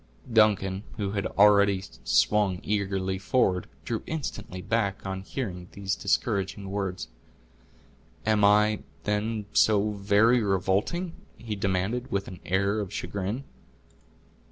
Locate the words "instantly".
4.07-4.59